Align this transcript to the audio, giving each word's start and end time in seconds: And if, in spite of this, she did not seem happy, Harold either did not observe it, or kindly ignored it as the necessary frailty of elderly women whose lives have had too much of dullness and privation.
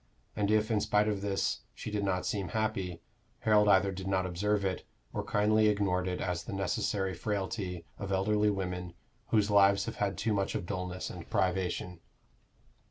And 0.35 0.49
if, 0.49 0.71
in 0.71 0.81
spite 0.81 1.07
of 1.07 1.21
this, 1.21 1.59
she 1.75 1.91
did 1.91 2.03
not 2.03 2.25
seem 2.25 2.47
happy, 2.47 3.01
Harold 3.41 3.69
either 3.69 3.91
did 3.91 4.07
not 4.07 4.25
observe 4.25 4.65
it, 4.65 4.83
or 5.13 5.21
kindly 5.23 5.67
ignored 5.67 6.07
it 6.07 6.19
as 6.19 6.43
the 6.43 6.53
necessary 6.53 7.13
frailty 7.13 7.85
of 7.99 8.11
elderly 8.11 8.49
women 8.49 8.95
whose 9.27 9.51
lives 9.51 9.85
have 9.85 9.97
had 9.97 10.17
too 10.17 10.33
much 10.33 10.55
of 10.55 10.65
dullness 10.65 11.11
and 11.11 11.29
privation. 11.29 11.99